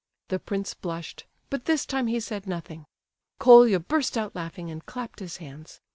[0.29, 2.85] The prince blushed, but this time he said nothing.
[3.37, 5.79] Colia burst out laughing and clapped his hands.